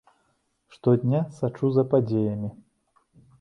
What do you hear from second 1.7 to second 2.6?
за падзеямі.